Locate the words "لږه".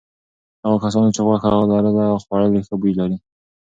1.85-2.05